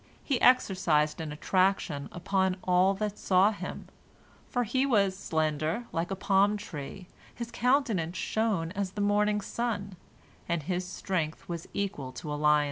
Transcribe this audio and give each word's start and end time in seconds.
He 0.23 0.41
exercised 0.41 1.21
an 1.21 1.31
attraction 1.31 2.09
upon 2.11 2.57
all 2.63 2.95
that 2.95 3.19
saw 3.19 3.51
him, 3.51 3.87
for 4.49 4.63
he 4.63 4.83
was 4.83 5.15
slender 5.15 5.85
like 5.91 6.09
a 6.09 6.15
palm 6.15 6.57
tree, 6.57 7.07
his 7.35 7.51
countenance 7.51 8.17
shone 8.17 8.71
as 8.71 8.93
the 8.93 8.99
morning 9.01 9.41
sun, 9.41 9.95
and 10.49 10.63
his 10.63 10.87
strength 10.87 11.47
was 11.47 11.67
equal 11.75 12.11
to 12.13 12.33
a 12.33 12.33
lion's. 12.33 12.59